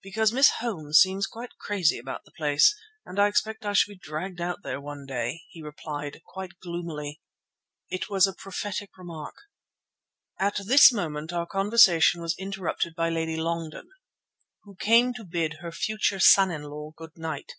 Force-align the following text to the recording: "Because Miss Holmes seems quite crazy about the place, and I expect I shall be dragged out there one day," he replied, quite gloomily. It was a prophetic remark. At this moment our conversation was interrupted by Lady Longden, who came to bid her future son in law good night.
"Because 0.00 0.32
Miss 0.32 0.48
Holmes 0.60 0.98
seems 1.00 1.26
quite 1.26 1.58
crazy 1.58 1.98
about 1.98 2.24
the 2.24 2.30
place, 2.30 2.72
and 3.04 3.18
I 3.18 3.26
expect 3.26 3.66
I 3.66 3.72
shall 3.72 3.94
be 3.94 3.98
dragged 3.98 4.40
out 4.40 4.62
there 4.62 4.80
one 4.80 5.06
day," 5.06 5.42
he 5.50 5.60
replied, 5.60 6.22
quite 6.24 6.60
gloomily. 6.60 7.20
It 7.90 8.08
was 8.08 8.28
a 8.28 8.32
prophetic 8.32 8.90
remark. 8.96 9.34
At 10.38 10.60
this 10.66 10.92
moment 10.92 11.32
our 11.32 11.46
conversation 11.46 12.20
was 12.22 12.38
interrupted 12.38 12.94
by 12.94 13.10
Lady 13.10 13.34
Longden, 13.36 13.90
who 14.62 14.76
came 14.76 15.12
to 15.14 15.24
bid 15.24 15.54
her 15.54 15.72
future 15.72 16.20
son 16.20 16.52
in 16.52 16.62
law 16.62 16.92
good 16.96 17.18
night. 17.18 17.56